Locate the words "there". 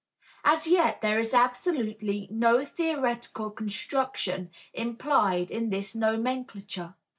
1.01-1.19